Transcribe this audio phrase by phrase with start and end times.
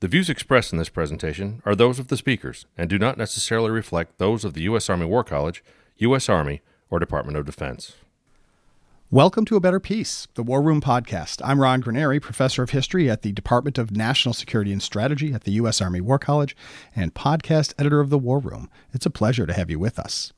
[0.00, 3.72] The views expressed in this presentation are those of the speakers and do not necessarily
[3.72, 4.88] reflect those of the U.S.
[4.88, 5.64] Army War College,
[5.96, 6.28] U.S.
[6.28, 7.94] Army, or Department of Defense.
[9.10, 11.40] Welcome to A Better Peace, the War Room podcast.
[11.44, 15.42] I'm Ron Granieri, professor of history at the Department of National Security and Strategy at
[15.42, 15.80] the U.S.
[15.80, 16.56] Army War College
[16.94, 18.70] and podcast editor of the War Room.
[18.92, 20.32] It's a pleasure to have you with us.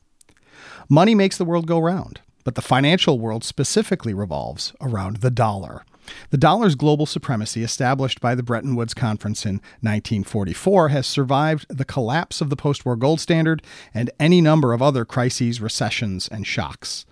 [0.89, 5.85] Money makes the world go round, but the financial world specifically revolves around the dollar.
[6.31, 11.85] The dollar's global supremacy, established by the Bretton Woods Conference in 1944, has survived the
[11.85, 16.47] collapse of the post war gold standard and any number of other crises, recessions, and
[16.47, 17.07] shocks.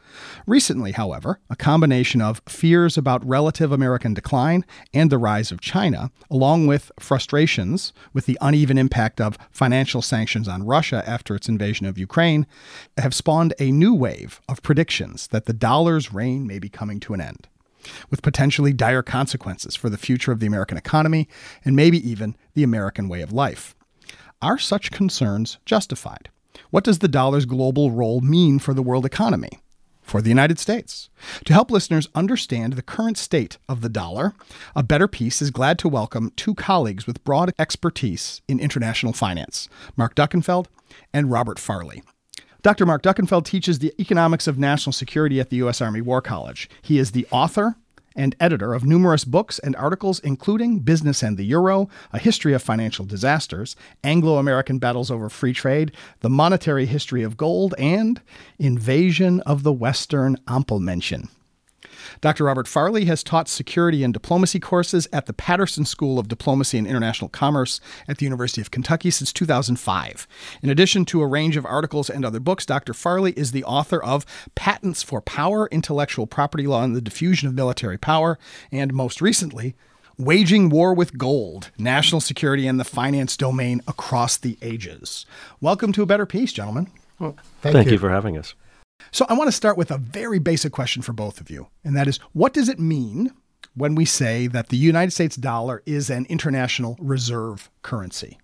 [0.46, 4.64] Recently, however, a combination of fears about relative American decline
[4.94, 10.48] and the rise of China, along with frustrations with the uneven impact of financial sanctions
[10.48, 12.46] on Russia after its invasion of Ukraine,
[12.96, 17.14] have spawned a new wave of predictions that the dollar's reign may be coming to
[17.14, 17.48] an end
[18.10, 21.28] with potentially dire consequences for the future of the American economy
[21.64, 23.74] and maybe even the American way of life.
[24.40, 26.28] Are such concerns justified?
[26.70, 29.50] What does the dollar's global role mean for the world economy?
[30.02, 31.10] For the United States.
[31.44, 34.34] To help listeners understand the current state of the dollar,
[34.74, 39.68] A Better Peace is glad to welcome two colleagues with broad expertise in international finance
[39.96, 40.66] Mark Duckenfield
[41.12, 42.02] and Robert Farley.
[42.68, 42.84] Dr.
[42.84, 45.80] Mark Duckenfield teaches the economics of national security at the U.S.
[45.80, 46.68] Army War College.
[46.82, 47.76] He is the author
[48.14, 52.62] and editor of numerous books and articles, including Business and the Euro, A History of
[52.62, 53.74] Financial Disasters,
[54.04, 58.20] Anglo American Battles Over Free Trade, The Monetary History of Gold, and
[58.58, 61.30] Invasion of the Western Ampelmännchen.
[62.20, 62.44] Dr.
[62.44, 66.86] Robert Farley has taught security and diplomacy courses at the Patterson School of Diplomacy and
[66.86, 70.26] International Commerce at the University of Kentucky since 2005.
[70.62, 72.92] In addition to a range of articles and other books, Dr.
[72.92, 77.54] Farley is the author of Patents for Power, Intellectual Property Law, and the Diffusion of
[77.54, 78.38] Military Power,
[78.72, 79.74] and most recently,
[80.18, 85.24] Waging War with Gold National Security and the Finance Domain Across the Ages.
[85.60, 86.88] Welcome to A Better Peace, gentlemen.
[87.20, 87.92] Well, thank, thank you.
[87.92, 88.54] you for having us.
[89.10, 91.96] So I want to start with a very basic question for both of you, and
[91.96, 93.32] that is what does it mean
[93.74, 98.38] when we say that the United States dollar is an international reserve currency?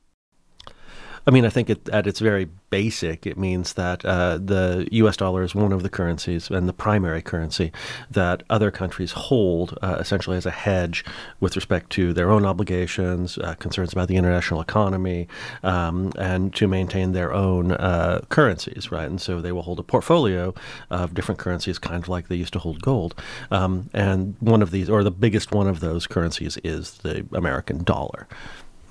[1.27, 5.17] I mean, I think it, at its very basic, it means that uh, the U.S.
[5.17, 7.73] dollar is one of the currencies and the primary currency
[8.11, 11.05] that other countries hold uh, essentially as a hedge
[11.41, 15.27] with respect to their own obligations, uh, concerns about the international economy,
[15.63, 19.09] um, and to maintain their own uh, currencies, right?
[19.09, 20.53] And so they will hold a portfolio
[20.91, 23.15] of different currencies, kind of like they used to hold gold.
[23.51, 27.83] Um, and one of these, or the biggest one of those currencies, is the American
[27.83, 28.29] dollar.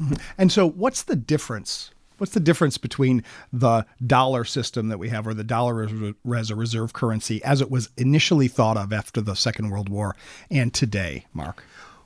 [0.02, 0.14] Mm-hmm.
[0.38, 5.28] And so, what's the difference What's the difference between the dollar system that we have,
[5.28, 9.36] or the dollar as a reserve currency, as it was initially thought of after the
[9.36, 10.16] Second World War,
[10.50, 11.64] and today, Mark?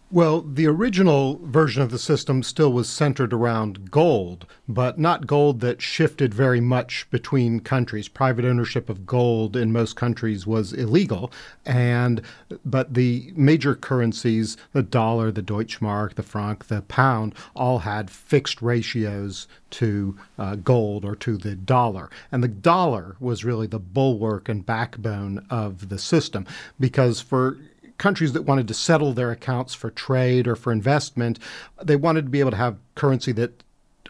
[0.10, 5.60] Well, the original version of the system still was centered around gold, but not gold
[5.60, 8.08] that shifted very much between countries.
[8.08, 11.30] Private ownership of gold in most countries was illegal,
[11.66, 12.22] and
[12.64, 18.62] but the major currencies, the dollar, the Deutschmark, the franc, the pound, all had fixed
[18.62, 22.10] ratios to uh, gold or to the dollar.
[22.32, 26.48] And the dollar was really the bulwark and backbone of the system
[26.80, 27.58] because for
[27.98, 31.40] countries that wanted to settle their accounts for trade or for investment,
[31.84, 33.64] they wanted to be able to have currency that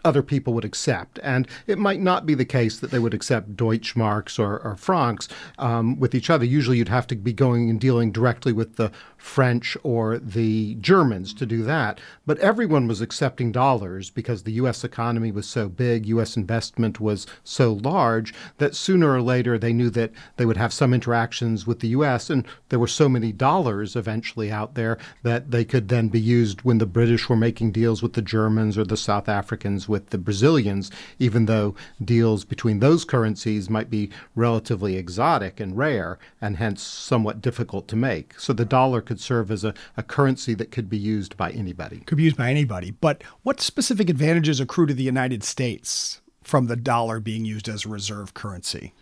[0.04, 1.18] other people would accept.
[1.22, 5.28] And it might not be the case that they would accept Deutschmarks or, or francs
[5.58, 6.44] um, with each other.
[6.44, 11.34] Usually you'd have to be going and dealing directly with the French or the Germans
[11.34, 12.00] to do that.
[12.24, 14.84] But everyone was accepting dollars because the U.S.
[14.84, 16.36] economy was so big, U.S.
[16.36, 20.94] investment was so large that sooner or later they knew that they would have some
[20.94, 22.30] interactions with the U.S.
[22.30, 26.62] And there were so many dollars eventually out there that they could then be used
[26.62, 30.18] when the British were making deals with the Germans or the South Africans with the
[30.18, 31.74] Brazilians, even though
[32.04, 37.96] deals between those currencies might be relatively exotic and rare and hence somewhat difficult to
[37.96, 38.38] make.
[38.38, 42.00] So the dollar could serve as a, a currency that could be used by anybody.
[42.00, 42.90] Could be used by anybody.
[42.90, 47.84] But what specific advantages accrue to the United States from the dollar being used as
[47.84, 48.92] a reserve currency?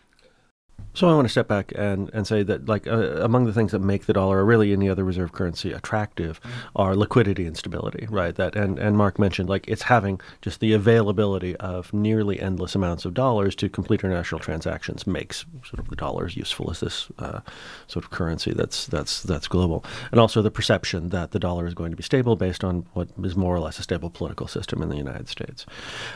[0.96, 3.72] So I want to step back and, and say that like uh, among the things
[3.72, 6.68] that make the dollar or really any other reserve currency attractive mm-hmm.
[6.74, 8.34] are liquidity and stability, right?
[8.34, 13.04] That and, and Mark mentioned like it's having just the availability of nearly endless amounts
[13.04, 17.08] of dollars to complete international transactions makes sort of the dollar as useful as this
[17.18, 17.40] uh,
[17.88, 21.74] sort of currency that's that's that's global, and also the perception that the dollar is
[21.74, 24.80] going to be stable based on what is more or less a stable political system
[24.80, 25.66] in the United States.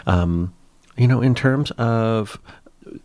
[0.06, 0.54] Um,
[0.96, 2.40] you know, in terms of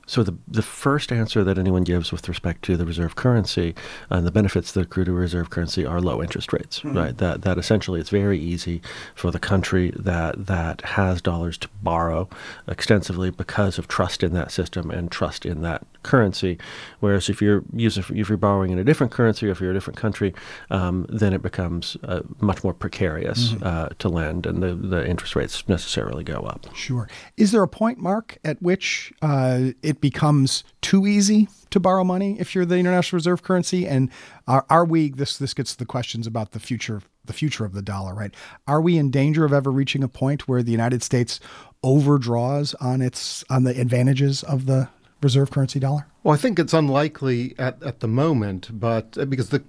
[0.07, 3.75] so the the first answer that anyone gives with respect to the reserve currency
[4.09, 6.97] and uh, the benefits that accrue to reserve currency are low interest rates, mm-hmm.
[6.97, 7.17] right?
[7.17, 8.81] That that essentially it's very easy
[9.15, 12.29] for the country that that has dollars to borrow
[12.67, 16.57] extensively because of trust in that system and trust in that currency.
[16.99, 19.73] Whereas if you're using if you're borrowing in a different currency or if you're a
[19.73, 20.33] different country,
[20.69, 23.65] um, then it becomes uh, much more precarious mm-hmm.
[23.65, 26.67] uh, to lend, and the the interest rates necessarily go up.
[26.75, 27.07] Sure.
[27.37, 32.37] Is there a point, Mark, at which uh, it becomes too easy to borrow money
[32.39, 33.87] if you're the international reserve currency?
[33.87, 34.09] And
[34.47, 37.73] are, are we this this gets to the questions about the future the future of
[37.73, 38.33] the dollar, right?
[38.67, 41.39] Are we in danger of ever reaching a point where the United States
[41.83, 44.89] overdraws on its on the advantages of the
[45.21, 46.07] reserve currency dollar?
[46.23, 49.63] Well, I think it's unlikely at, at the moment, but uh, because the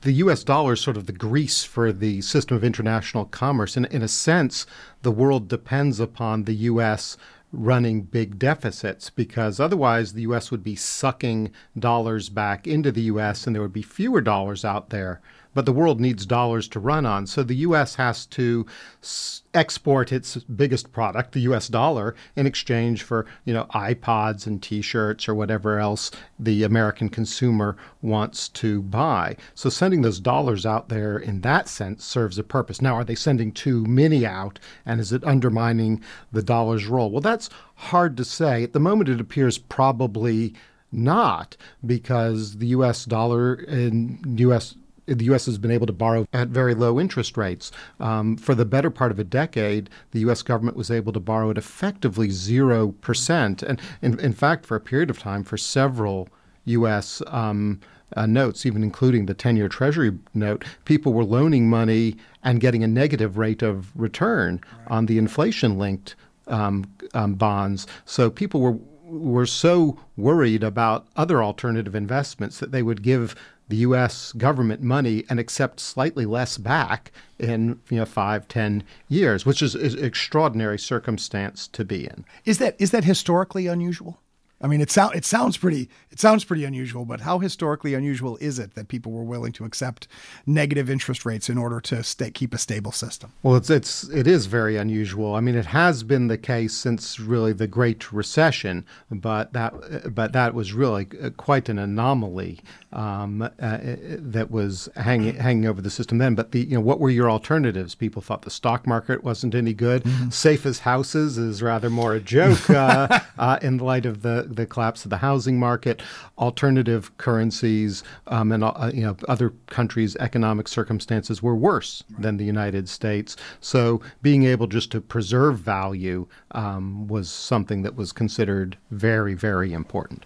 [0.00, 0.42] the U.S.
[0.42, 3.76] dollar is sort of the grease for the system of international commerce.
[3.76, 4.66] And in a sense,
[5.02, 7.18] the world depends upon the U.S
[7.52, 13.46] running big deficits because otherwise the US would be sucking dollars back into the US
[13.46, 15.20] and there would be fewer dollars out there
[15.54, 17.26] but the world needs dollars to run on.
[17.26, 17.96] So the U.S.
[17.96, 18.66] has to
[19.02, 21.68] s- export its biggest product, the U.S.
[21.68, 27.76] dollar, in exchange for you know iPods and T-shirts or whatever else the American consumer
[28.02, 29.36] wants to buy.
[29.54, 32.80] So sending those dollars out there in that sense serves a purpose.
[32.80, 36.02] Now, are they sending too many out, and is it undermining
[36.32, 37.10] the dollar's role?
[37.10, 38.62] Well, that's hard to say.
[38.62, 40.54] At the moment, it appears probably
[40.92, 44.74] not because the US dollar and US
[45.18, 45.46] the U.S.
[45.46, 47.72] has been able to borrow at very low interest rates.
[47.98, 50.42] Um, for the better part of a decade, the U.S.
[50.42, 53.62] government was able to borrow at effectively 0%.
[53.62, 56.28] And in, in fact, for a period of time, for several
[56.64, 57.22] U.S.
[57.26, 57.80] Um,
[58.16, 62.82] uh, notes, even including the 10 year Treasury note, people were loaning money and getting
[62.82, 64.90] a negative rate of return right.
[64.90, 66.16] on the inflation linked
[66.48, 66.84] um,
[67.14, 67.86] um, bonds.
[68.04, 68.78] So people were
[69.10, 73.34] were so worried about other alternative investments that they would give
[73.70, 74.32] the U.S.
[74.32, 79.74] government money and accept slightly less back in you know five, ten years, which is,
[79.74, 82.24] is extraordinary circumstance to be in.
[82.44, 84.20] Is that is that historically unusual?
[84.62, 88.36] I mean, it sounds it sounds pretty it sounds pretty unusual, but how historically unusual
[88.38, 90.06] is it that people were willing to accept
[90.44, 93.32] negative interest rates in order to stay, keep a stable system?
[93.42, 95.34] Well, it's it's it is very unusual.
[95.34, 100.32] I mean, it has been the case since really the Great Recession, but that but
[100.32, 102.60] that was really quite an anomaly
[102.92, 106.34] um, uh, that was hanging hanging over the system then.
[106.34, 107.94] But the you know what were your alternatives?
[107.94, 110.02] People thought the stock market wasn't any good.
[110.02, 110.30] Mm-hmm.
[110.30, 114.66] Safe as houses is rather more a joke uh, uh, in light of the the
[114.66, 116.02] collapse of the housing market,
[116.38, 122.22] alternative currencies, um, and uh, you know other countries' economic circumstances were worse right.
[122.22, 123.36] than the United States.
[123.60, 129.72] So being able just to preserve value um, was something that was considered very, very
[129.72, 130.24] important.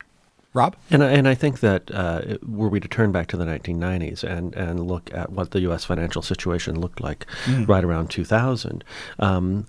[0.55, 0.77] Rob?
[0.89, 4.55] And, and I think that uh, were we to turn back to the 1990s and,
[4.55, 5.85] and look at what the U.S.
[5.85, 7.67] financial situation looked like mm.
[7.67, 8.85] right around 2000,
[9.19, 9.67] um,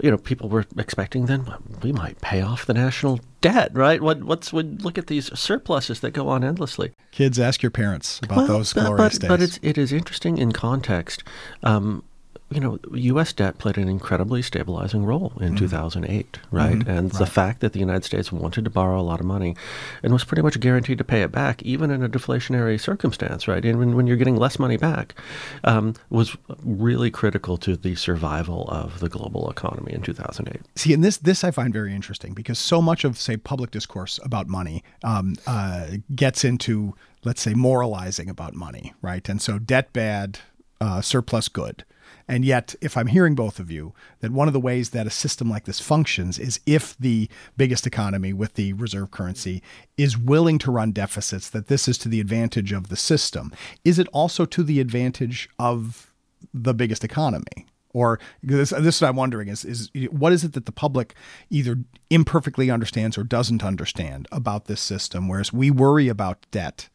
[0.00, 1.46] you know, people were expecting then
[1.82, 4.00] we might pay off the national debt, right?
[4.00, 6.92] What what's when look at these surpluses that go on endlessly.
[7.12, 9.28] Kids, ask your parents about well, those glorious but, days.
[9.28, 11.24] But it's it is interesting in context.
[11.62, 12.04] Um,
[12.50, 13.32] you know, U.S.
[13.32, 15.56] debt played an incredibly stabilizing role in mm-hmm.
[15.56, 16.76] 2008, right?
[16.76, 16.90] Mm-hmm.
[16.90, 17.18] And right.
[17.18, 19.54] the fact that the United States wanted to borrow a lot of money
[20.02, 23.64] and was pretty much guaranteed to pay it back, even in a deflationary circumstance, right?
[23.64, 25.14] And when, when you're getting less money back,
[25.62, 30.60] um, was really critical to the survival of the global economy in 2008.
[30.74, 34.18] See, and this this I find very interesting because so much of, say, public discourse
[34.24, 39.28] about money um, uh, gets into, let's say, moralizing about money, right?
[39.28, 40.40] And so debt bad,
[40.80, 41.84] uh, surplus good.
[42.30, 45.10] And yet, if I'm hearing both of you, that one of the ways that a
[45.10, 49.64] system like this functions is if the biggest economy with the reserve currency
[49.96, 53.52] is willing to run deficits, that this is to the advantage of the system.
[53.84, 56.14] Is it also to the advantage of
[56.54, 57.66] the biggest economy?
[57.92, 61.16] Or this, this is what I'm wondering is, is what is it that the public
[61.50, 61.78] either
[62.10, 65.26] imperfectly understands or doesn't understand about this system?
[65.26, 66.90] Whereas we worry about debt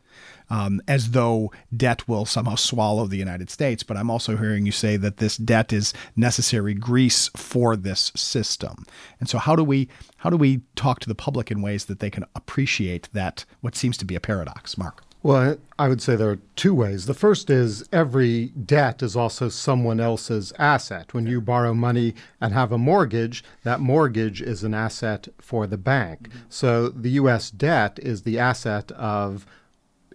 [0.50, 3.84] um, as though debt will somehow swallow the United States.
[3.84, 8.86] But I'm also hearing you say that this debt is necessary grease for this system.
[9.20, 12.00] And so, how do we how do we talk to the public in ways that
[12.00, 15.04] they can appreciate that what seems to be a paradox, Mark?
[15.26, 17.08] Well, I would say there are two ways.
[17.08, 21.16] The first is every debt is also someone else's asset.
[21.16, 25.80] When you borrow money and have a mortgage, that mortgage is an asset for the
[25.80, 26.30] bank.
[26.30, 26.40] Mm-hmm.
[26.50, 27.50] So the U.S.
[27.50, 29.48] debt is the asset of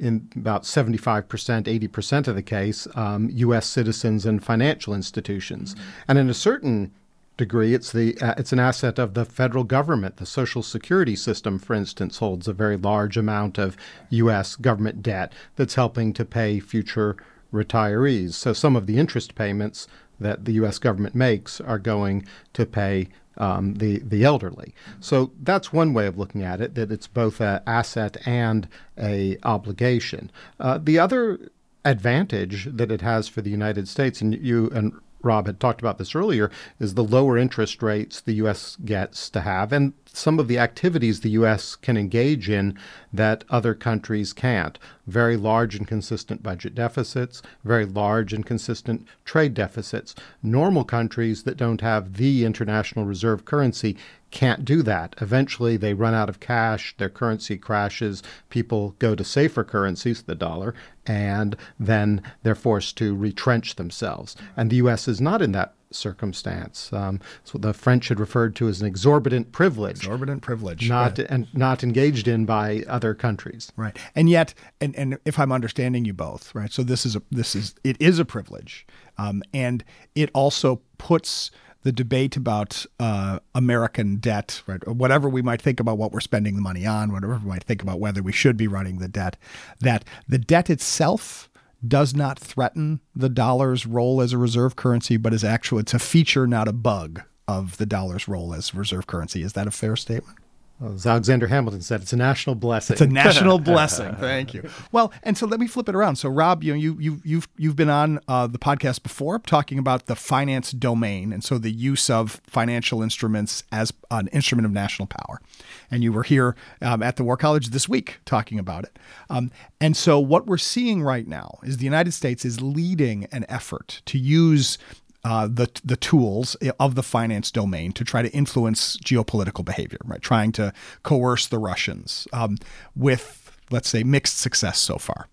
[0.01, 3.67] in about 75%, 80% of the case, um, U.S.
[3.67, 5.75] citizens and financial institutions.
[5.75, 5.91] Mm-hmm.
[6.09, 6.93] And in a certain
[7.37, 10.17] degree, it's the uh, it's an asset of the federal government.
[10.17, 13.77] The Social Security system, for instance, holds a very large amount of
[14.11, 14.57] U.S.
[14.57, 17.17] government debt that's helping to pay future
[17.53, 18.35] retirees.
[18.35, 19.87] So some of the interest payments
[20.19, 20.79] that the U.S.
[20.79, 24.75] government makes are going to pay um, the the elderly.
[25.01, 26.75] So that's one way of looking at it.
[26.75, 28.69] That it's both an asset and
[28.99, 30.31] a obligation.
[30.59, 31.51] Uh, the other
[31.85, 35.99] advantage that it has for the United States, and you and Rob had talked about
[35.99, 38.77] this earlier, is the lower interest rates the U.S.
[38.85, 41.77] gets to have, and some of the activities the U.S.
[41.77, 42.77] can engage in
[43.13, 44.79] that other countries can't.
[45.07, 50.15] Very large and consistent budget deficits, very large and consistent trade deficits.
[50.43, 53.97] Normal countries that don't have the international reserve currency
[54.31, 55.15] can't do that.
[55.21, 60.35] Eventually, they run out of cash, their currency crashes, people go to safer currencies, the
[60.35, 60.75] dollar,
[61.07, 64.37] and then they're forced to retrench themselves.
[64.57, 65.09] And the U.S.
[65.09, 66.93] is not in that circumstance.
[66.93, 69.99] Um, so the French had referred to as an exorbitant privilege.
[69.99, 71.27] Exorbitant privilege, not right.
[71.31, 73.73] and not engaged in by other countries.
[73.77, 76.73] Right, and yet, and and if I'm understanding you both, right.
[76.73, 78.87] So this is a this is it is a privilege,
[79.19, 81.51] um, and it also puts
[81.83, 86.21] the debate about uh, American debt, right, or whatever we might think about what we're
[86.21, 89.09] spending the money on, whatever we might think about whether we should be running the
[89.09, 89.37] debt,
[89.81, 91.50] that the debt itself
[91.87, 95.99] does not threaten the dollar's role as a reserve currency, but is actually it's a
[95.99, 99.43] feature, not a bug of the dollar's role as reserve currency.
[99.43, 100.39] Is that a fair statement?
[100.81, 102.95] Well, as Alexander Hamilton said, it's a national blessing.
[102.95, 104.15] It's a national blessing.
[104.17, 104.67] Thank you.
[104.93, 106.17] Well, and so let me flip it around.
[106.17, 109.79] So, Rob, you know, you you you've you've been on uh, the podcast before talking
[109.79, 114.73] about the finance domain, and so the use of financial instruments as an instrument of
[114.73, 115.43] national power.
[115.91, 118.99] And you were here um, at the War College this week talking about it.
[119.29, 119.51] Um,
[119.83, 124.01] and so, what we're seeing right now is the United States is leading an effort
[124.07, 124.79] to use
[125.25, 130.23] uh, the the tools of the finance domain to try to influence geopolitical behavior, right?
[130.23, 130.73] Trying to
[131.03, 132.57] coerce the Russians um,
[132.97, 135.29] with, let's say, mixed success so far.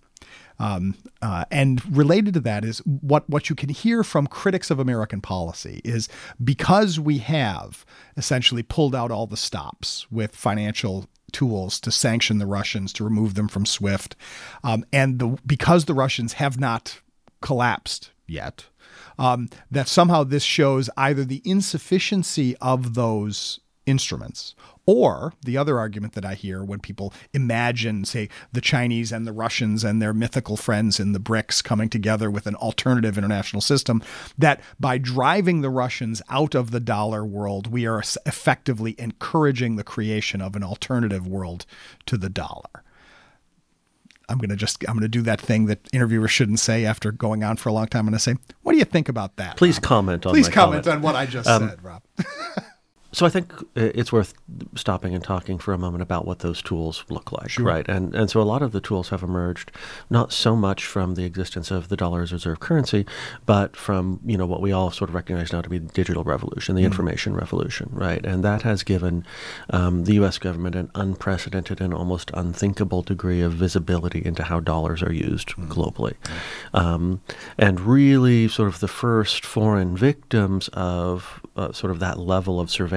[0.59, 4.79] Um, uh, and related to that is what what you can hear from critics of
[4.79, 6.09] American policy is
[6.43, 7.85] because we have
[8.17, 13.35] essentially pulled out all the stops with financial tools to sanction the Russians to remove
[13.35, 14.15] them from SWIFT,
[14.63, 17.01] um, and the, because the Russians have not
[17.41, 18.65] collapsed yet
[19.17, 24.53] um, that somehow this shows either the insufficiency of those instruments
[24.85, 29.33] or the other argument that I hear when people imagine, say, the Chinese and the
[29.33, 34.01] Russians and their mythical friends in the BRICS coming together with an alternative international system,
[34.37, 39.83] that by driving the Russians out of the dollar world, we are effectively encouraging the
[39.83, 41.65] creation of an alternative world
[42.05, 42.83] to the dollar.
[44.29, 47.11] I'm going to just I'm going to do that thing that interviewers shouldn't say after
[47.11, 48.01] going on for a long time.
[48.01, 49.83] I'm going to say, "What do you think about that?" Please Rob?
[49.83, 50.33] comment on.
[50.33, 52.03] Please comment, comment, on what I just um, said, Rob.
[53.13, 54.33] So I think it's worth
[54.75, 57.65] stopping and talking for a moment about what those tools look like, sure.
[57.65, 57.87] right?
[57.87, 59.71] And and so a lot of the tools have emerged
[60.09, 63.05] not so much from the existence of the dollar as reserve currency,
[63.45, 66.23] but from you know what we all sort of recognize now to be the digital
[66.23, 66.85] revolution, the mm.
[66.85, 68.25] information revolution, right?
[68.25, 69.25] And that has given
[69.69, 70.37] um, the U.S.
[70.37, 75.67] government an unprecedented and almost unthinkable degree of visibility into how dollars are used mm.
[75.69, 76.15] globally.
[76.73, 77.21] Um,
[77.57, 82.69] and really sort of the first foreign victims of uh, sort of that level of
[82.69, 82.96] surveillance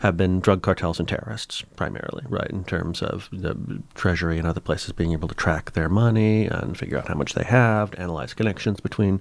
[0.00, 2.50] have been drug cartels and terrorists primarily, right?
[2.50, 6.76] In terms of the Treasury and other places being able to track their money and
[6.76, 9.20] figure out how much they have, to analyze connections between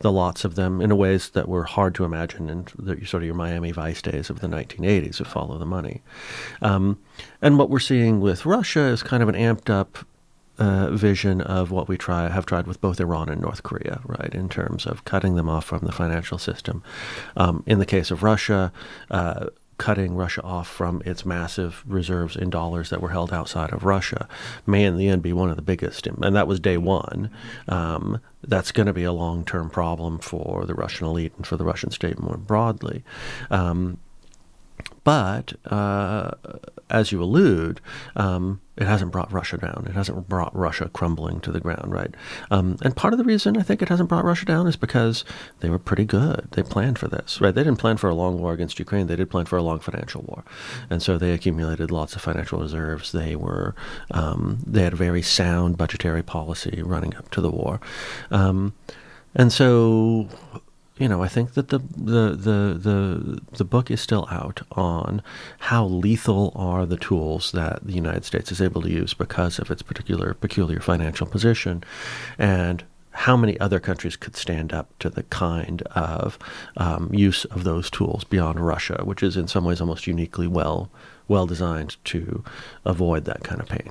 [0.00, 3.26] the lots of them in ways that were hard to imagine in the, sort of
[3.26, 6.02] your Miami Vice days of the 1980s of follow the money.
[6.62, 6.98] Um,
[7.42, 9.98] and what we're seeing with Russia is kind of an amped up
[10.60, 14.32] uh, vision of what we try have tried with both Iran and North Korea, right?
[14.34, 16.82] In terms of cutting them off from the financial system.
[17.36, 18.72] Um, in the case of Russia,
[19.10, 19.46] uh,
[19.78, 24.28] cutting Russia off from its massive reserves in dollars that were held outside of Russia
[24.66, 27.30] may in the end be one of the biggest, and that was day one.
[27.66, 31.56] Um, that's going to be a long term problem for the Russian elite and for
[31.56, 33.02] the Russian state more broadly.
[33.50, 33.98] Um,
[35.02, 36.32] but uh,
[36.90, 37.80] as you allude,
[38.16, 39.84] um, it hasn't brought Russia down.
[39.86, 42.14] It hasn't brought Russia crumbling to the ground, right?
[42.50, 45.22] Um, and part of the reason I think it hasn't brought Russia down is because
[45.60, 46.48] they were pretty good.
[46.52, 47.54] They planned for this, right?
[47.54, 49.06] They didn't plan for a long war against Ukraine.
[49.06, 50.44] They did plan for a long financial war,
[50.88, 53.12] and so they accumulated lots of financial reserves.
[53.12, 53.74] They were
[54.12, 57.80] um, they had a very sound budgetary policy running up to the war,
[58.30, 58.72] um,
[59.34, 60.28] and so
[61.00, 65.22] you know, I think that the, the the the the book is still out on
[65.58, 69.70] how lethal are the tools that the United States is able to use because of
[69.70, 71.82] its particular peculiar financial position,
[72.38, 76.38] and how many other countries could stand up to the kind of
[76.76, 80.90] um, use of those tools beyond Russia, which is in some ways almost uniquely well
[81.28, 82.44] well designed to
[82.84, 83.90] avoid that kind of pain.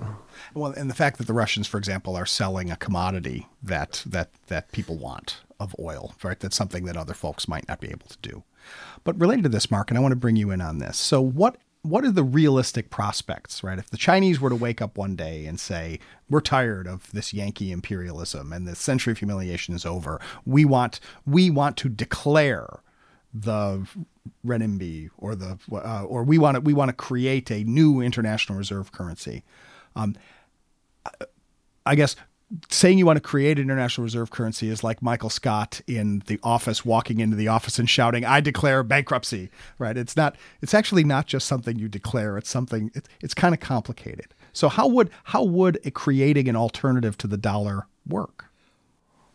[0.53, 4.31] Well, and the fact that the Russians, for example, are selling a commodity that that
[4.47, 6.39] that people want of oil, right?
[6.39, 8.43] That's something that other folks might not be able to do.
[9.03, 10.97] But related to this, Mark, and I want to bring you in on this.
[10.97, 13.79] So what what are the realistic prospects, right?
[13.79, 17.33] If the Chinese were to wake up one day and say, "We're tired of this
[17.33, 20.19] Yankee imperialism and the century of humiliation is over.
[20.45, 22.81] We want we want to declare
[23.33, 23.87] the
[24.45, 28.57] renminbi or the uh, or we want to we want to create a new international
[28.57, 29.43] reserve currency."
[29.95, 30.15] Um,
[31.85, 32.15] I guess
[32.69, 36.39] saying you want to create an international reserve currency is like Michael Scott in the
[36.43, 39.97] office walking into the office and shouting, "I declare bankruptcy." Right?
[39.97, 40.35] It's not.
[40.61, 42.37] It's actually not just something you declare.
[42.37, 42.91] It's something.
[42.93, 44.33] It's, it's kind of complicated.
[44.53, 48.45] So how would how would creating an alternative to the dollar work?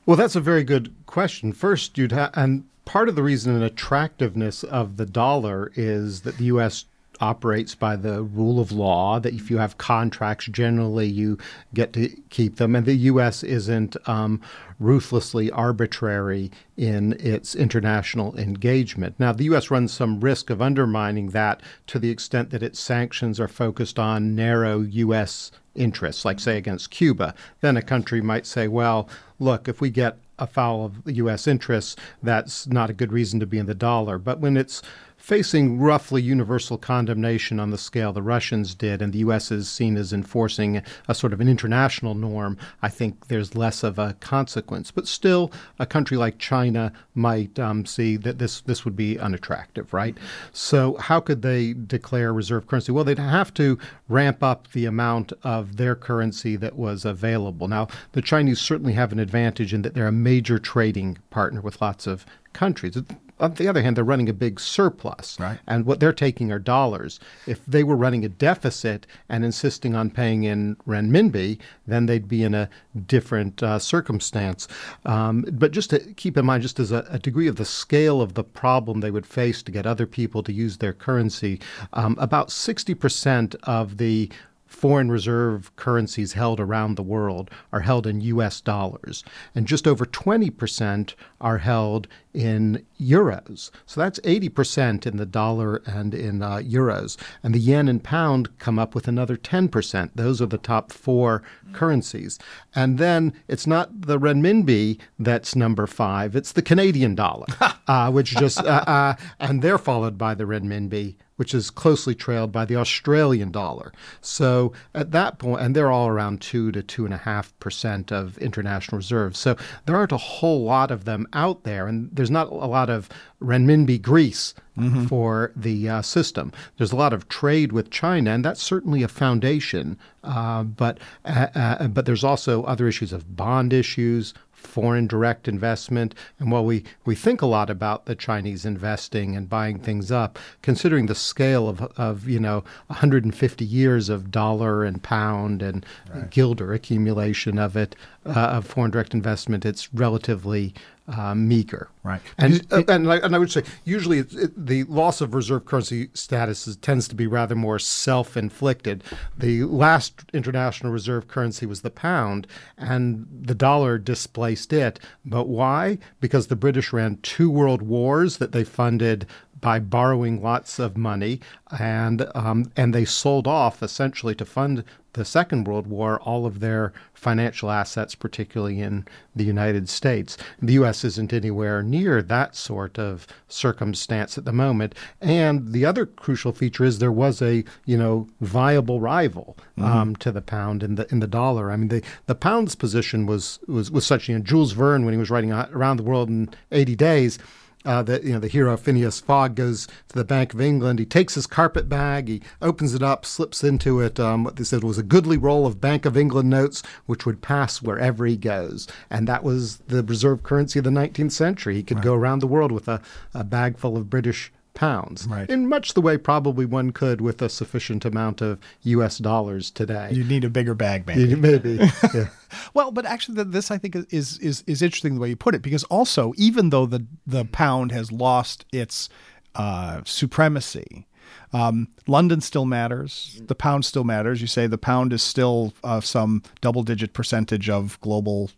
[0.07, 1.53] Well, that's a very good question.
[1.53, 6.37] First, you'd have, and part of the reason and attractiveness of the dollar is that
[6.37, 6.85] the U.S
[7.21, 11.39] operates by the rule of law that if you have contracts, generally you
[11.73, 12.75] get to keep them.
[12.75, 13.43] And the U.S.
[13.43, 14.41] isn't um,
[14.79, 19.15] ruthlessly arbitrary in its international engagement.
[19.19, 19.71] Now, the U.S.
[19.71, 24.35] runs some risk of undermining that to the extent that its sanctions are focused on
[24.35, 25.51] narrow U.S.
[25.75, 27.35] interests, like, say, against Cuba.
[27.61, 31.47] Then a country might say, well, look, if we get afoul of U.S.
[31.47, 34.19] interests, that's not a good reason to be in the dollar.
[34.19, 34.83] But when it's
[35.25, 39.51] facing roughly universal condemnation on the scale the Russians did, and the U.S.
[39.51, 43.99] is seen as enforcing a sort of an international norm, I think there's less of
[43.99, 44.91] a consequence.
[44.91, 49.95] But still, a country like China might um, see that this this would be unattractive,
[49.95, 50.15] right?
[50.53, 52.93] So how could they declare reserve currency?
[52.93, 53.79] Well, they'd have to
[54.11, 57.67] ramp up the amount of their currency that was available.
[57.67, 61.81] Now, the Chinese certainly have an advantage in that they're a major trading partner with
[61.81, 62.99] lots of countries
[63.45, 65.39] on the other hand, they're running a big surplus.
[65.39, 65.59] Right.
[65.67, 67.21] And what they're taking are dollars.
[67.47, 72.43] If they were running a deficit and insisting on paying in renminbi, then they'd be
[72.43, 72.69] in a
[73.07, 74.67] different uh, circumstance.
[75.05, 78.21] Um, but just to keep in mind, just as a, a, degree of the scale
[78.21, 81.61] of the problem they would face to get other people to use their currency,
[81.93, 84.31] um, about 60% of the
[84.75, 90.05] foreign reserve currencies held around the world are held in US dollars, and just over
[90.05, 93.71] 20% are held in euros.
[93.87, 97.17] So that's 80% in the dollar and in uh, euros.
[97.43, 100.11] And the yen and pound come up with another 10%.
[100.15, 102.39] Those are the top four currencies.
[102.75, 107.47] And then it's not the renminbi that's number five, it's the Canadian dollar,
[107.89, 112.53] uh, which just, uh, uh, and they're followed by the renminbi which is closely trailed
[112.53, 113.93] by the Australian dollar.
[114.21, 118.13] So at that point, and they're all around two to two and a half percent
[118.13, 119.39] of international reserves.
[119.39, 122.91] So there aren't a whole lot of them out there, and there's not a lot
[122.91, 122.94] of
[123.43, 125.07] renminbi grease mm-hmm.
[125.07, 126.53] for the uh, system.
[126.77, 129.99] There's a lot of trade with China, and that's certainly a foundation.
[130.23, 134.35] Uh, but uh, uh but there's also other issues of bond issues,
[134.67, 136.15] foreign direct investment.
[136.39, 140.39] And while we, we think a lot about the Chinese investing and buying things up,
[140.63, 146.31] considering the scale of, of you know 150 years of dollar and pound and right.
[146.31, 147.95] guilder accumulation of it,
[148.27, 150.75] uh, of foreign direct investment, it's relatively
[151.09, 151.89] uh, meager.
[152.03, 152.21] Right.
[152.39, 155.65] And, it, uh, and, I, and I would say usually it, the loss of reserve
[155.65, 159.05] currency status is, tends to be rather more self inflicted.
[159.37, 162.47] The last international reserve currency was the pound,
[162.79, 164.99] and the dollar displaced it.
[165.25, 165.99] But why?
[166.21, 169.27] Because the British ran two world wars that they funded
[169.61, 171.41] by borrowing lots of money,
[171.79, 176.61] and um, and they sold off essentially to fund the Second World War all of
[176.61, 180.37] their financial assets, particularly in the United States.
[180.61, 181.05] The U.S.
[181.05, 184.95] isn't anywhere near that sort of circumstance at the moment.
[185.21, 189.85] And the other crucial feature is there was a you know viable rival mm-hmm.
[189.85, 191.73] um, to the pound in the in the dollar.
[191.73, 194.29] I mean the the pound's position was was was such.
[194.29, 197.39] You know Jules Verne when he was writing Around the World in 80 Days
[197.85, 200.99] uh, the you know the hero Phileas Fogg goes to the Bank of England.
[200.99, 204.65] He takes his carpet bag, he opens it up, slips into it um, what they
[204.65, 208.37] said was a goodly roll of Bank of England notes, which would pass wherever he
[208.37, 211.75] goes, and that was the reserve currency of the 19th century.
[211.75, 212.05] He could right.
[212.05, 213.01] go around the world with a,
[213.33, 215.49] a bag full of British pounds, right.
[215.49, 219.19] in much the way probably one could with a sufficient amount of U.S.
[219.19, 220.11] dollars today.
[220.13, 221.35] You need a bigger bag, maybe.
[221.35, 221.81] maybe.
[222.15, 222.29] Yeah.
[222.75, 225.63] well, but actually, this I think is is is interesting the way you put it
[225.63, 229.09] because also even though the the pound has lost its
[229.55, 231.07] uh, supremacy.
[231.53, 233.41] Um, London still matters.
[233.47, 234.41] The pound still matters.
[234.41, 238.51] You say the pound is still uh, some double-digit percentage of global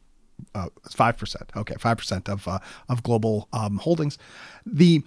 [0.54, 1.50] uh, five uh, percent.
[1.56, 4.18] Okay, five percent of uh, of global um, holdings.
[4.64, 5.02] The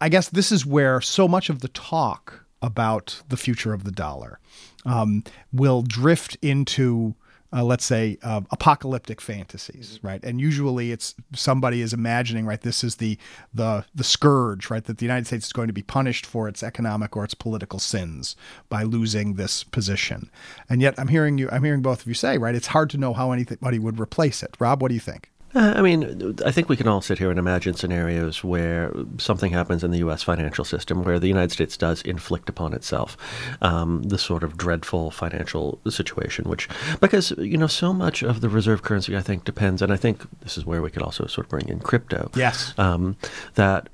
[0.00, 3.90] I guess this is where so much of the talk about the future of the
[3.92, 4.38] dollar
[4.84, 7.14] um, will drift into,
[7.52, 10.22] uh, let's say, uh, apocalyptic fantasies, right?
[10.24, 12.60] And usually, it's somebody is imagining, right?
[12.60, 13.18] This is the
[13.52, 14.84] the the scourge, right?
[14.84, 17.78] That the United States is going to be punished for its economic or its political
[17.78, 18.36] sins
[18.68, 20.30] by losing this position.
[20.68, 22.54] And yet, I'm hearing you, I'm hearing both of you say, right?
[22.54, 24.56] It's hard to know how anybody would replace it.
[24.60, 25.30] Rob, what do you think?
[25.54, 29.52] Uh, I mean, I think we can all sit here and imagine scenarios where something
[29.52, 30.22] happens in the U.S.
[30.22, 33.16] financial system where the United States does inflict upon itself
[33.62, 36.68] um, the sort of dreadful financial situation, which,
[37.00, 40.26] because, you know, so much of the reserve currency, I think, depends, and I think
[40.40, 42.30] this is where we could also sort of bring in crypto.
[42.34, 42.74] Yes.
[42.76, 43.16] Um,
[43.54, 43.88] that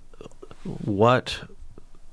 [0.84, 1.40] what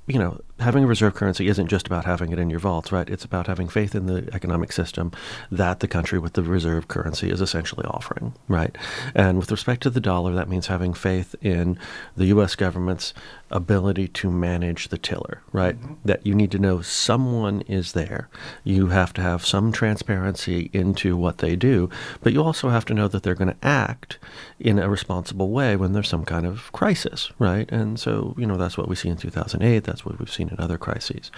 [0.08, 3.10] you know, having a reserve currency isn't just about having it in your vaults, right?
[3.10, 5.12] It's about having faith in the economic system
[5.52, 8.76] that the country with the reserve currency is essentially offering, right?
[9.16, 11.78] And with respect to the dollar, that means having faith in
[12.16, 12.56] the U.S.
[12.56, 13.14] government's
[13.52, 15.80] ability to manage the tiller, right?
[15.80, 15.94] Mm-hmm.
[16.06, 18.30] That you need to know someone is there.
[18.64, 21.90] You have to have some transparency into what they do,
[22.22, 24.20] but you also have to know that they're going to act
[24.60, 27.70] in a responsible way when there's some kind of crisis, right?
[27.72, 29.84] And so, you know, that's what we see in 2008.
[29.84, 31.32] That's what we've seen in other crises.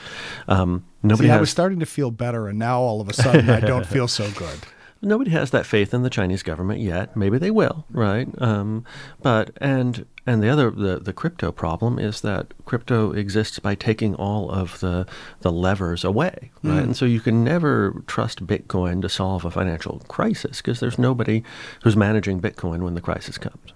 [0.47, 1.38] Um, nobody See, has...
[1.38, 4.08] I was starting to feel better, and now all of a sudden I don't feel
[4.08, 4.60] so good
[5.04, 7.15] nobody has that faith in the Chinese government yet.
[7.15, 8.28] Maybe they will, right?
[8.41, 8.86] Um,
[9.21, 14.15] but and and the other the, the crypto problem is that crypto exists by taking
[14.15, 15.06] all of the
[15.41, 16.73] the levers away, right?
[16.73, 16.84] Mm.
[16.84, 21.43] And so you can never trust Bitcoin to solve a financial crisis because there's nobody
[21.84, 23.73] who's managing Bitcoin when the crisis comes.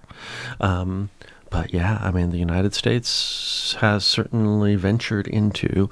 [0.59, 1.09] Um,
[1.49, 5.89] but yeah, I mean, the United States has certainly ventured into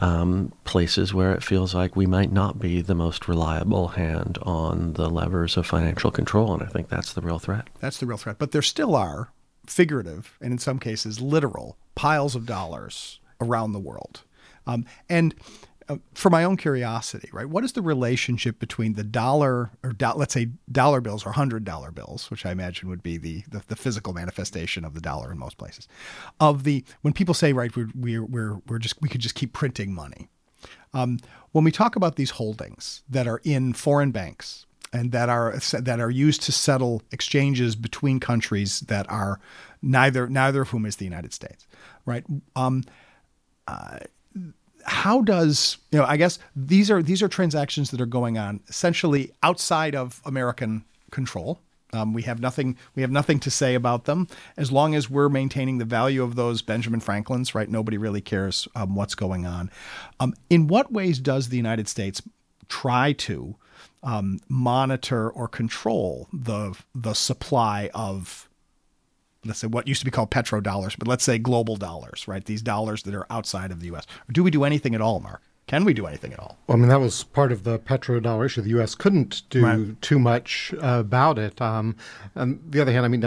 [0.00, 4.94] um, places where it feels like we might not be the most reliable hand on
[4.94, 6.54] the levers of financial control.
[6.54, 7.68] And I think that's the real threat.
[7.80, 8.38] That's the real threat.
[8.38, 9.32] But there still are
[9.66, 14.22] figurative and in some cases literal piles of dollars around the world.
[14.66, 15.34] Um, and
[15.90, 17.48] uh, for my own curiosity, right?
[17.48, 21.64] What is the relationship between the dollar or do, let's say dollar bills or hundred
[21.64, 25.32] dollar bills, which I imagine would be the, the, the physical manifestation of the dollar
[25.32, 25.88] in most places,
[26.38, 29.52] of the when people say right we're we're we're, we're just we could just keep
[29.52, 30.28] printing money.
[30.94, 31.18] Um,
[31.50, 35.98] when we talk about these holdings that are in foreign banks and that are that
[35.98, 39.40] are used to settle exchanges between countries that are
[39.82, 41.66] neither neither of whom is the United States,
[42.06, 42.24] right?
[42.54, 42.84] Um,
[43.66, 43.98] uh,
[44.84, 46.04] how does you know?
[46.04, 50.84] I guess these are these are transactions that are going on essentially outside of American
[51.10, 51.60] control.
[51.92, 52.76] Um, we have nothing.
[52.94, 56.36] We have nothing to say about them as long as we're maintaining the value of
[56.36, 57.54] those Benjamin Franklins.
[57.54, 57.68] Right?
[57.68, 59.70] Nobody really cares um, what's going on.
[60.20, 62.22] Um, in what ways does the United States
[62.68, 63.56] try to
[64.02, 68.48] um, monitor or control the the supply of
[69.44, 72.44] let's say what used to be called petrodollars, but let's say global dollars, right?
[72.44, 74.06] These dollars that are outside of the U.S.
[74.28, 75.42] Or do we do anything at all, Mark?
[75.66, 76.58] Can we do anything at all?
[76.66, 78.60] Well, I mean, that was part of the petrodollar issue.
[78.60, 78.94] The U.S.
[78.94, 80.02] couldn't do right.
[80.02, 81.60] too much uh, about it.
[81.60, 81.96] Um,
[82.34, 83.20] on the other hand, I mean,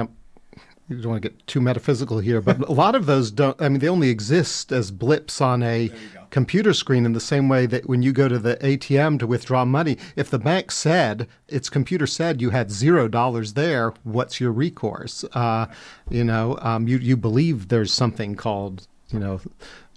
[0.90, 3.60] you don't want to get too metaphysical here, but a lot of those don't.
[3.62, 5.92] I mean, they only exist as blips on a
[6.30, 9.64] computer screen in the same way that when you go to the ATM to withdraw
[9.64, 14.52] money, if the bank said its computer said you had zero dollars there, what's your
[14.52, 15.24] recourse?
[15.34, 15.68] Uh,
[16.10, 19.40] you know, um, you you believe there's something called you know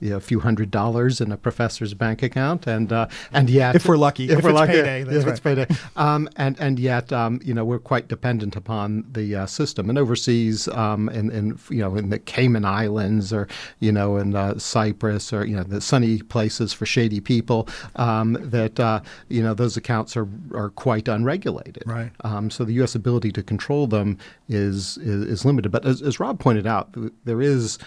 [0.00, 3.74] you know, a few hundred dollars in a professor's bank account, and uh, and yet,
[3.74, 5.28] if we're lucky, if, if we're lucky, payday, if right.
[5.28, 9.46] it's payday, um, and and yet, um, you know, we're quite dependent upon the uh,
[9.46, 9.88] system.
[9.88, 13.48] And overseas, um, in, in you know, in the Cayman Islands, or
[13.80, 18.36] you know, in uh, Cyprus, or you know, the sunny places for shady people, um,
[18.40, 21.84] that uh, you know, those accounts are are quite unregulated.
[21.86, 22.12] Right.
[22.22, 22.94] Um, so the U.S.
[22.94, 25.72] ability to control them is is, is limited.
[25.72, 27.78] But as, as Rob pointed out, there is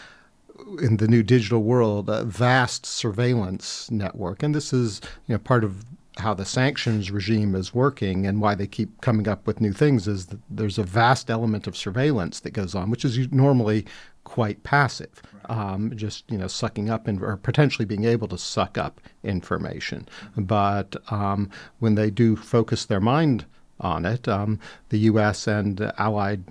[0.82, 5.64] in the new digital world a vast surveillance network, and this is you know part
[5.64, 5.86] of
[6.20, 10.08] how the sanctions regime is working and why they keep coming up with new things
[10.08, 13.86] is that there's a vast element of surveillance that goes on, which is normally
[14.26, 18.78] quite passive, um, just you know sucking up in, or potentially being able to suck
[18.78, 20.08] up information.
[20.38, 23.46] But um, when they do focus their mind
[23.80, 25.48] on it, um, the U.S.
[25.48, 26.44] and allied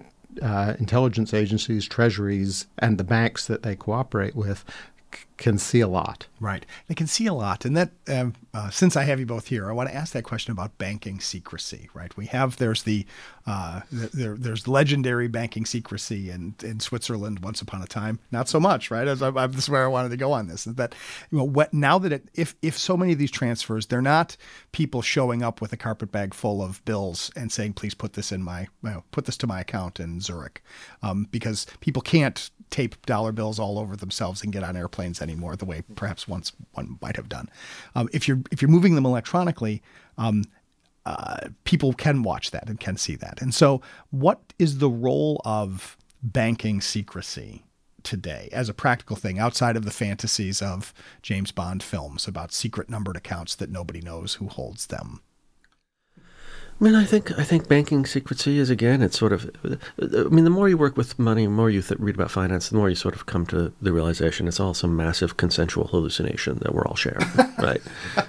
[0.42, 4.64] uh, intelligence agencies, treasuries, and the banks that they cooperate with
[5.38, 6.27] can see a lot.
[6.38, 6.66] Right.
[6.87, 7.64] They can see a lot.
[7.64, 10.24] And that, um, uh, since I have you both here, I want to ask that
[10.24, 12.14] question about banking secrecy, right?
[12.16, 13.07] We have, there's the,
[13.48, 18.18] uh, there, there's legendary banking secrecy in, in Switzerland once upon a time.
[18.30, 19.08] Not so much, right?
[19.08, 20.66] As I, I, this is where I wanted to go on this.
[20.66, 20.94] Is that,
[21.30, 24.37] you know, what, now that it, if, if so many of these transfers, they're not
[24.72, 28.32] people showing up with a carpet bag full of bills and saying, please put this
[28.32, 30.62] in my, you know, put this to my account in Zurich.
[31.02, 35.56] Um, because people can't tape dollar bills all over themselves and get on airplanes anymore
[35.56, 37.48] the way perhaps once one might have done.
[37.94, 39.82] Um, if you're if you're moving them electronically,
[40.18, 40.44] um,
[41.09, 43.40] uh, people can watch that and can see that.
[43.40, 47.64] And so, what is the role of banking secrecy
[48.03, 50.92] today as a practical thing outside of the fantasies of
[51.23, 55.23] James Bond films about secret numbered accounts that nobody knows who holds them?
[56.81, 59.03] I mean, I think I think banking secrecy is again.
[59.03, 59.51] It's sort of.
[60.01, 62.69] I mean, the more you work with money, the more you th- read about finance,
[62.69, 66.59] the more you sort of come to the realization it's all some massive consensual hallucination
[66.59, 67.27] that we're all sharing,
[67.59, 67.83] right?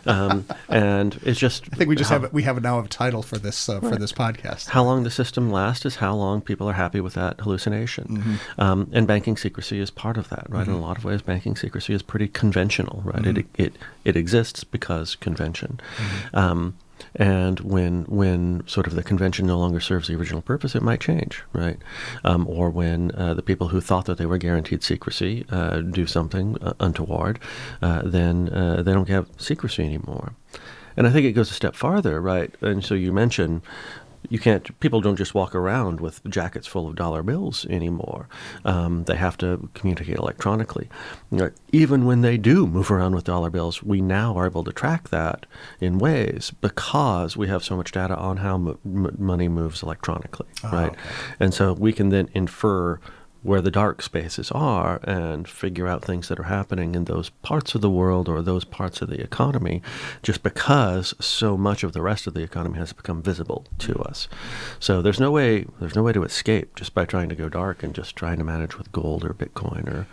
[0.08, 1.66] Um, and it's just.
[1.72, 3.94] I think we just how, have we have now a title for this uh, right.
[3.94, 4.70] for this podcast.
[4.70, 8.62] How long the system lasts is how long people are happy with that hallucination, mm-hmm.
[8.62, 10.64] um, and banking secrecy is part of that, right?
[10.64, 10.72] Mm-hmm.
[10.72, 13.22] In a lot of ways, banking secrecy is pretty conventional, right?
[13.22, 13.38] Mm-hmm.
[13.38, 13.74] It it
[14.06, 15.80] it exists because convention.
[15.98, 16.36] Mm-hmm.
[16.36, 16.76] Um,
[17.16, 21.02] and when when sort of the convention no longer serves the original purpose, it might
[21.02, 21.78] change, right?
[22.24, 26.06] Um, or when uh, the people who thought that they were guaranteed secrecy uh, do
[26.06, 27.40] something uh, untoward,
[27.82, 30.34] uh, then uh, they don't have secrecy anymore.
[30.98, 32.54] And I think it goes a step farther, right?
[32.62, 33.62] And so you mentioned
[34.28, 38.28] you can't people don't just walk around with jackets full of dollar bills anymore.
[38.66, 40.90] Um, they have to communicate electronically.
[41.72, 45.10] Even when they do move around with dollar bills we now are able to track
[45.10, 45.46] that
[45.80, 50.72] in ways because we have so much data on how m- money moves electronically oh,
[50.72, 50.92] right?
[50.92, 51.00] okay.
[51.40, 53.00] and so we can then infer
[53.42, 57.74] where the dark spaces are and figure out things that are happening in those parts
[57.74, 59.82] of the world or those parts of the economy
[60.22, 64.28] just because so much of the rest of the economy has become visible to us.
[64.80, 67.84] So there's no way there's no way to escape just by trying to go dark
[67.84, 70.08] and just trying to manage with gold or bitcoin or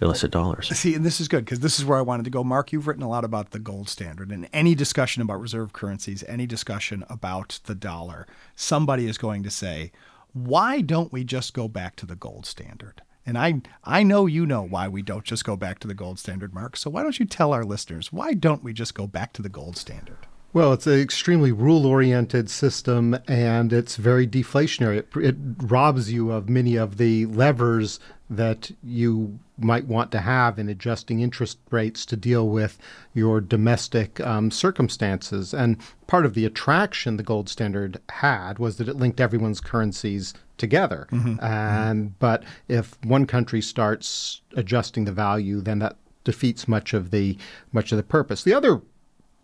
[0.00, 0.68] illicit dollars.
[0.76, 2.44] See, and this is good because this is where I wanted to go.
[2.44, 6.22] Mark, you've written a lot about the gold standard and any discussion about reserve currencies,
[6.28, 9.92] any discussion about the dollar, somebody is going to say,
[10.36, 13.00] why don't we just go back to the gold standard?
[13.24, 16.18] And I I know you know why we don't just go back to the gold
[16.18, 16.76] standard, Mark.
[16.76, 19.48] So why don't you tell our listeners why don't we just go back to the
[19.48, 20.26] gold standard?
[20.52, 24.98] Well, it's an extremely rule oriented system and it's very deflationary.
[24.98, 30.58] It, it, robs you of many of the levers that you might want to have
[30.58, 32.78] in adjusting interest rates to deal with
[33.14, 35.54] your domestic um, circumstances.
[35.54, 40.34] And part of the attraction the gold standard had was that it linked everyone's currencies
[40.58, 41.06] together.
[41.12, 41.44] Mm-hmm.
[41.44, 42.14] And mm-hmm.
[42.18, 47.38] but if one country starts adjusting the value, then that defeats much of the
[47.72, 48.42] much of the purpose.
[48.42, 48.80] The other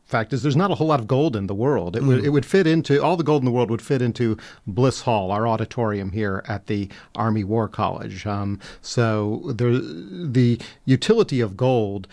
[0.05, 1.97] fact is there's not a whole lot of gold in the world.
[1.97, 2.09] It, mm.
[2.09, 4.37] would, it would fit into all the gold in the world would fit into
[4.67, 8.27] Bliss Hall, our auditorium here at the Army War College.
[8.27, 12.07] Um, so there, the utility of gold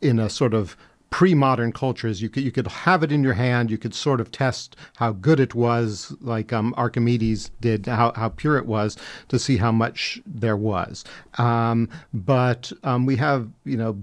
[0.00, 0.76] in a sort of
[1.10, 4.30] pre-modern cultures you could you could have it in your hand you could sort of
[4.30, 8.94] test how good it was like um, archimedes did how, how pure it was
[9.26, 11.06] to see how much there was
[11.38, 13.96] um, but um, we have you know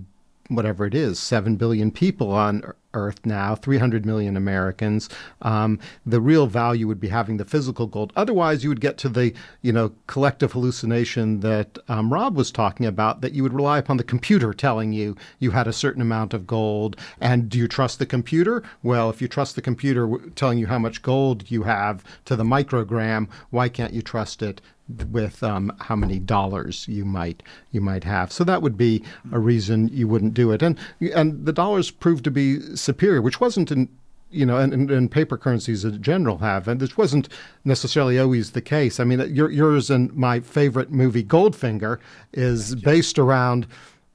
[0.47, 2.63] whatever it is, 7 billion people on
[2.95, 5.09] Earth now, 300 million Americans.
[5.41, 8.13] Um, the real value would be having the physical gold.
[8.15, 12.85] Otherwise, you would get to the, you know, collective hallucination that um, Rob was talking
[12.85, 16.33] about, that you would rely upon the computer telling you you had a certain amount
[16.33, 16.95] of gold.
[17.19, 18.63] And do you trust the computer?
[18.81, 22.43] Well, if you trust the computer telling you how much gold you have to the
[22.43, 24.61] microgram, why can't you trust it
[25.11, 28.31] with um, how many dollars you might you might have.
[28.31, 30.61] So that would be a reason you wouldn't do it.
[30.61, 30.77] And
[31.13, 33.89] and the dollars proved to be superior, which wasn't in
[34.31, 37.29] you know, and, and, and, paper currencies in general have, and this wasn't
[37.63, 38.99] necessarily always the case.
[38.99, 41.99] I mean, your, yours and my favorite movie, Goldfinger,
[42.33, 43.65] is based around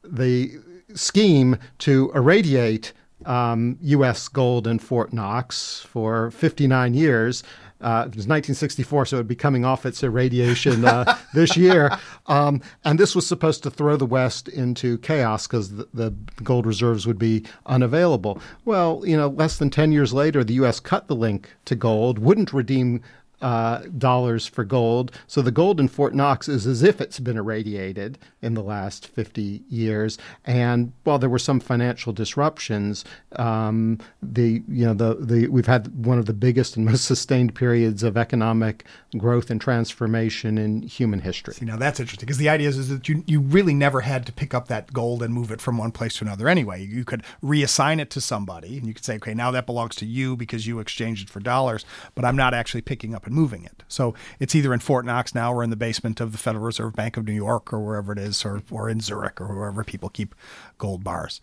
[0.04, 0.58] the
[0.94, 2.92] scheme to irradiate
[3.24, 4.28] um, U.S.
[4.28, 7.42] gold in Fort Knox for 59 years
[7.80, 11.90] uh, it was 1964, so it would be coming off its irradiation uh, this year.
[12.26, 16.66] Um, and this was supposed to throw the West into chaos because the, the, gold
[16.66, 18.40] reserves would be unavailable.
[18.64, 20.80] Well, you know, less than 10 years later, the U.S.
[20.80, 23.02] cut the link to gold, wouldn't redeem
[23.40, 25.12] uh, dollars for gold.
[25.26, 29.06] So the gold in Fort Knox is as if it's been irradiated in the last
[29.06, 30.18] 50 years.
[30.44, 33.04] And while there were some financial disruptions,
[33.36, 37.54] um, the you know the the we've had one of the biggest and most sustained
[37.54, 38.84] periods of economic
[39.16, 41.54] growth and transformation in human history.
[41.54, 44.26] See, now that's interesting because the idea is, is that you you really never had
[44.26, 46.84] to pick up that gold and move it from one place to another anyway.
[46.84, 50.06] You could reassign it to somebody, and you could say, okay, now that belongs to
[50.06, 53.64] you because you exchanged it for dollars, but I'm not actually picking up and moving
[53.64, 53.82] it.
[53.88, 56.94] So it's either in Fort Knox now or in the basement of the Federal Reserve
[56.94, 60.08] Bank of New York or wherever it is, or, or in Zurich or wherever people
[60.08, 60.34] keep
[60.78, 61.40] gold bars.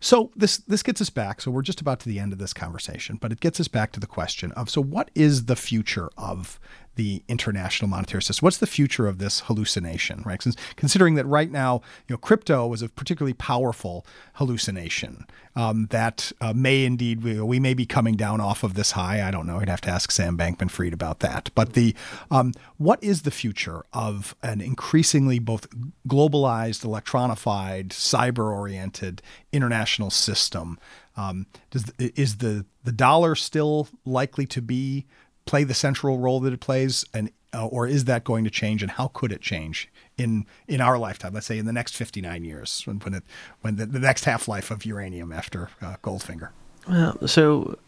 [0.00, 1.40] So this this gets us back.
[1.40, 3.92] So we're just about to the end of this conversation, but it gets us back
[3.92, 6.58] to the question of so what is the future of
[6.98, 8.44] the international monetary system?
[8.44, 10.42] What's the future of this hallucination, right?
[10.42, 16.32] Since considering that right now, you know, crypto is a particularly powerful hallucination um, that
[16.40, 19.26] uh, may indeed we, we, may be coming down off of this high.
[19.26, 19.60] I don't know.
[19.60, 21.50] I'd have to ask Sam Bankman-Fried about that.
[21.54, 21.94] But the
[22.32, 25.68] um, what is the future of an increasingly both
[26.08, 30.80] globalized, electronified, cyber-oriented international system?
[31.16, 35.06] Um, does is the the dollar still likely to be
[35.48, 38.82] play the central role that it plays, and uh, or is that going to change,
[38.82, 41.32] and how could it change in in our lifetime?
[41.32, 43.22] Let's say in the next 59 years, when when, it,
[43.62, 46.50] when the, the next half life of uranium after uh, Goldfinger.
[46.86, 47.78] Well, so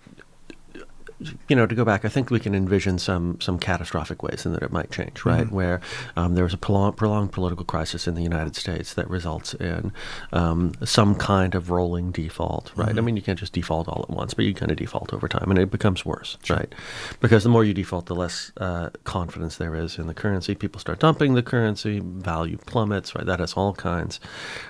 [1.48, 4.52] you know, to go back, I think we can envision some some catastrophic ways in
[4.52, 5.46] that it might change, right?
[5.46, 5.54] Mm-hmm.
[5.54, 5.80] Where
[6.16, 9.92] um, there was a prolonged, prolonged political crisis in the United States that results in
[10.32, 12.90] um, some kind of rolling default, right?
[12.90, 12.98] Mm-hmm.
[12.98, 15.28] I mean, you can't just default all at once, but you kind of default over
[15.28, 16.56] time, and it becomes worse, sure.
[16.56, 16.74] right?
[17.20, 20.54] Because the more you default, the less uh, confidence there is in the currency.
[20.54, 23.26] People start dumping the currency, value plummets, right?
[23.26, 24.20] That has all kinds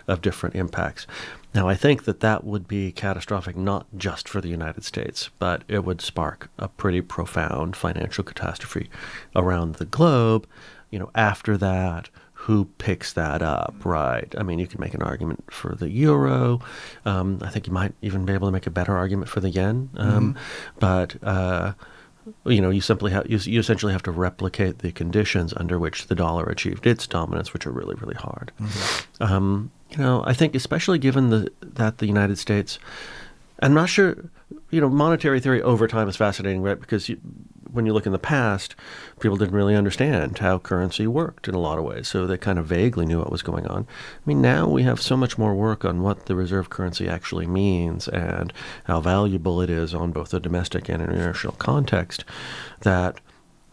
[0.09, 1.07] of different impacts.
[1.53, 5.65] Now, I think that that would be catastrophic not just for the United States, but
[5.67, 8.89] it would spark a pretty profound financial catastrophe
[9.35, 10.47] around the globe.
[10.91, 14.35] You know, after that, who picks that up, right?
[14.39, 16.61] I mean, you can make an argument for the euro.
[17.05, 19.51] Um, I think you might even be able to make a better argument for the
[19.51, 19.91] yen.
[19.97, 20.79] Um, mm-hmm.
[20.79, 21.75] But uh,
[22.47, 26.07] you know, you simply have you, you, essentially have to replicate the conditions under which
[26.07, 28.53] the dollar achieved its dominance, which are really really hard.
[28.59, 29.23] Mm-hmm.
[29.23, 32.79] Um, you know, I think especially given the that the United States,
[33.61, 34.17] I'm not sure.
[34.71, 36.81] You know, monetary theory over time is fascinating, right?
[36.81, 37.19] Because you,
[37.73, 38.75] when you look in the past,
[39.21, 42.59] people didn't really understand how currency worked in a lot of ways, so they kind
[42.59, 43.87] of vaguely knew what was going on.
[43.89, 47.47] I mean, now we have so much more work on what the reserve currency actually
[47.47, 48.53] means and
[48.85, 52.25] how valuable it is on both the domestic and international context
[52.81, 53.21] that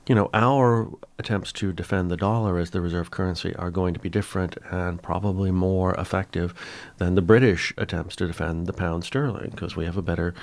[0.07, 0.89] you know, our
[1.19, 5.01] attempts to defend the dollar as the reserve currency are going to be different and
[5.01, 6.53] probably more effective
[6.97, 10.33] than the British attempts to defend the pound sterling because we have a better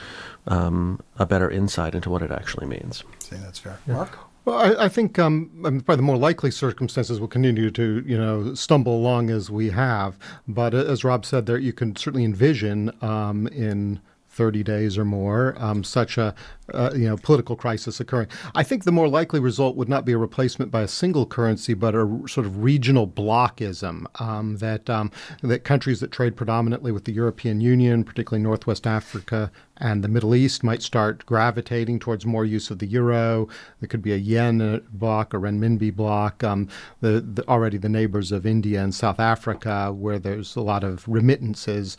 [0.47, 3.05] um, a better insight into what it actually means.
[3.19, 3.79] See, that's fair.
[3.87, 3.95] Yeah.
[3.95, 4.19] Mark.
[4.45, 8.55] Well, I, I think um, probably the more likely circumstances will continue to, you know,
[8.55, 10.19] stumble along as we have.
[10.47, 14.01] But as Rob said, there you can certainly envision um, in
[14.35, 16.35] 30 days or more, um, such a
[16.73, 18.29] uh, you know political crisis occurring.
[18.55, 21.75] I think the more likely result would not be a replacement by a single currency,
[21.75, 25.11] but a sort of regional blockism um, that um,
[25.43, 30.35] that countries that trade predominantly with the European Union, particularly Northwest Africa and the Middle
[30.35, 33.49] East, might start gravitating towards more use of the euro.
[33.81, 36.43] There could be a yen block, a renminbi block.
[36.45, 36.69] Um,
[37.01, 41.07] the, the, already the neighbors of India and South Africa, where there's a lot of
[41.09, 41.97] remittances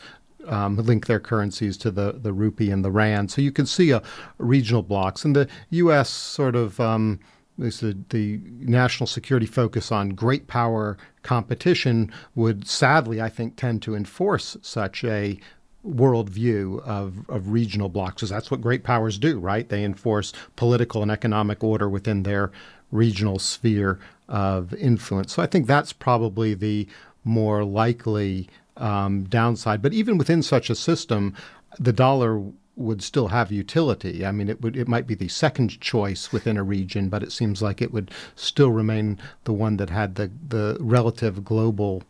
[0.48, 3.30] um, link their currencies to the, the rupee and the rand.
[3.30, 4.02] So you can see a,
[4.38, 5.24] regional blocks.
[5.24, 6.08] And the U.S.
[6.08, 7.20] sort of um,
[7.58, 13.94] the, the national security focus on great power competition would sadly, I think, tend to
[13.94, 15.38] enforce such a
[15.86, 19.68] worldview of, of regional blocks, because that's what great powers do, right?
[19.68, 22.50] They enforce political and economic order within their
[22.90, 25.32] regional sphere of influence.
[25.32, 26.88] So I think that's probably the
[27.24, 29.82] more likely um, downside.
[29.82, 31.34] But even within such a system,
[31.78, 32.42] the dollar
[32.76, 34.24] would still have utility.
[34.24, 37.32] I mean, it would it might be the second choice within a region, but it
[37.32, 42.02] seems like it would still remain the one that had the the relative global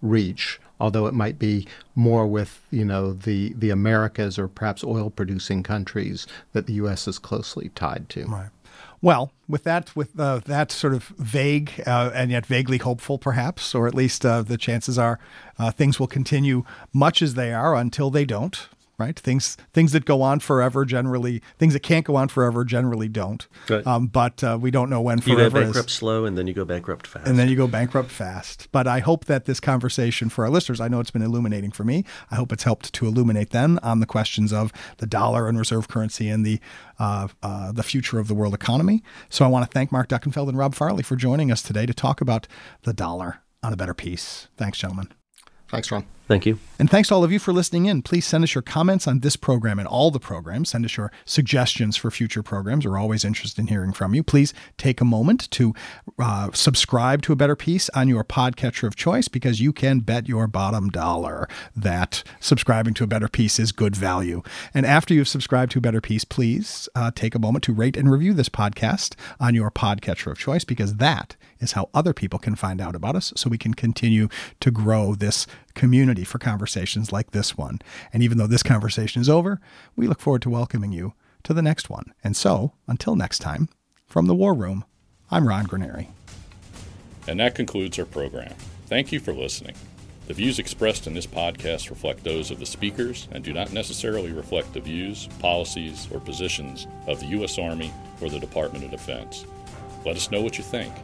[0.00, 0.60] reach.
[0.80, 5.62] Although it might be more with you know the the Americas or perhaps oil producing
[5.62, 7.06] countries that the U.S.
[7.06, 8.24] is closely tied to.
[8.24, 8.50] Right.
[9.02, 13.74] Well, with that, with uh, that sort of vague uh, and yet vaguely hopeful, perhaps,
[13.74, 15.18] or at least uh, the chances are
[15.58, 18.68] uh, things will continue much as they are until they don't.
[18.96, 19.18] Right?
[19.18, 23.46] Things things that go on forever generally, things that can't go on forever generally don't.
[23.68, 23.84] Right.
[23.86, 25.64] Um, but uh, we don't know when You forever go is.
[25.66, 27.26] bankrupt slow, and then you go bankrupt fast.
[27.26, 28.68] And then you go bankrupt fast.
[28.70, 31.82] But I hope that this conversation for our listeners, I know it's been illuminating for
[31.82, 32.04] me.
[32.30, 35.88] I hope it's helped to illuminate them on the questions of the dollar and reserve
[35.88, 36.60] currency and the
[37.00, 39.02] uh, uh, the future of the world economy.
[39.28, 41.94] So I want to thank Mark Duckenfield and Rob Farley for joining us today to
[41.94, 42.46] talk about
[42.84, 44.46] the dollar on a better peace.
[44.56, 45.08] Thanks, gentlemen.
[45.68, 46.04] Thanks, Ron.
[46.26, 46.58] Thank you.
[46.78, 48.00] And thanks to all of you for listening in.
[48.00, 50.70] Please send us your comments on this program and all the programs.
[50.70, 52.86] Send us your suggestions for future programs.
[52.86, 54.22] We're always interested in hearing from you.
[54.22, 55.74] Please take a moment to
[56.18, 60.26] uh, subscribe to A Better Peace on your podcatcher of choice because you can bet
[60.26, 61.46] your bottom dollar
[61.76, 64.42] that subscribing to A Better Peace is good value.
[64.72, 67.98] And after you've subscribed to A Better Peace, please uh, take a moment to rate
[67.98, 72.38] and review this podcast on your podcatcher of choice because that is how other people
[72.38, 74.28] can find out about us so we can continue
[74.60, 77.80] to grow this community for conversations like this one.
[78.12, 79.60] And even though this conversation is over,
[79.96, 82.12] we look forward to welcoming you to the next one.
[82.22, 83.68] And so, until next time,
[84.06, 84.84] from the War Room,
[85.30, 86.08] I'm Ron Granieri.
[87.26, 88.54] And that concludes our program.
[88.86, 89.74] Thank you for listening.
[90.26, 94.32] The views expressed in this podcast reflect those of the speakers and do not necessarily
[94.32, 97.58] reflect the views, policies, or positions of the U.S.
[97.58, 99.44] Army or the Department of Defense.
[100.06, 100.94] Let us know what you think.